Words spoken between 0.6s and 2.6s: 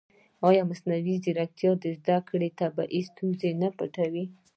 مصنوعي ځیرکتیا د زده کړې